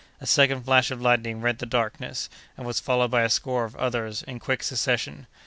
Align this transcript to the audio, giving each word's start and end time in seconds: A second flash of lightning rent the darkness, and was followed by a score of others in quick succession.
A 0.19 0.25
second 0.25 0.63
flash 0.63 0.89
of 0.89 0.99
lightning 0.99 1.41
rent 1.41 1.59
the 1.59 1.67
darkness, 1.67 2.27
and 2.57 2.65
was 2.65 2.79
followed 2.79 3.11
by 3.11 3.21
a 3.21 3.29
score 3.29 3.65
of 3.65 3.75
others 3.75 4.23
in 4.23 4.39
quick 4.39 4.63
succession. 4.63 5.27